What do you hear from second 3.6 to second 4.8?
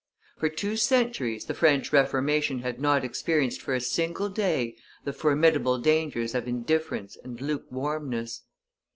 for a single day